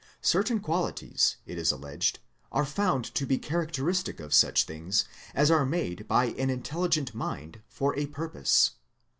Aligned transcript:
Certain 0.23 0.59
qualities, 0.59 1.35
it 1.45 1.59
is 1.59 1.71
alleged, 1.71 2.17
are 2.51 2.65
found 2.65 3.05
to 3.13 3.23
be 3.27 3.37
characteristic 3.37 4.19
of 4.19 4.33
such 4.33 4.63
things 4.63 5.05
as 5.35 5.51
are 5.51 5.63
made 5.63 6.07
by 6.07 6.25
an 6.39 6.49
intelligent 6.49 7.13
mind 7.13 7.61
for 7.67 7.95
a 7.95 8.07
purpose. 8.07 8.71